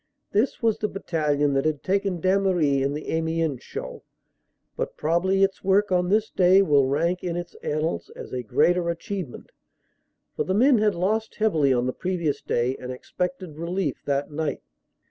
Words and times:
This 0.31 0.63
was 0.63 0.79
the 0.79 0.87
battalion 0.87 1.53
that 1.53 1.63
had 1.65 1.83
taken 1.83 2.19
Damery 2.19 2.81
in 2.81 2.95
the 2.95 3.11
Amiens 3.11 3.61
show, 3.61 4.01
but 4.75 4.97
probably 4.97 5.43
its 5.43 5.63
work 5.63 5.91
on 5.91 6.09
this 6.09 6.31
day 6.31 6.63
will 6.63 6.87
rank 6.87 7.23
in 7.23 7.35
its 7.35 7.53
annals 7.61 8.09
as 8.15 8.33
a 8.33 8.41
greater 8.41 8.89
achievement, 8.89 9.51
for 10.35 10.43
the 10.43 10.55
men 10.55 10.79
had 10.79 10.95
lost 10.95 11.35
heavily 11.35 11.71
on 11.71 11.85
the 11.85 11.93
previous 11.93 12.41
day 12.41 12.75
and 12.77 12.91
expected 12.91 13.59
relief 13.59 14.01
that 14.05 14.31
night. 14.31 14.63